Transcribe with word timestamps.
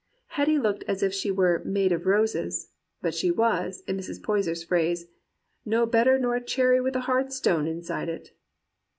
Hetty 0.29 0.57
looked 0.57 0.83
as 0.87 1.03
if 1.03 1.13
she 1.13 1.29
were" 1.29 1.61
made 1.79 1.91
of 1.91 2.07
roses; 2.07 2.71
but 3.03 3.13
she 3.13 3.29
was, 3.29 3.83
in 3.85 3.97
Mrs. 3.97 4.19
Poyser's 4.19 4.63
phrase, 4.63 5.05
"no 5.63 5.85
better 5.85 6.17
nor 6.17 6.35
a 6.37 6.41
cherry 6.41 6.81
wi' 6.81 6.89
a 6.95 6.99
hard 7.03 7.31
stone 7.31 7.67
inside 7.67 8.09
it." 8.09 8.31